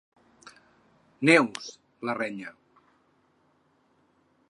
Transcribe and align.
Neus 1.29 1.69
—la 2.07 2.17
renya. 2.21 2.57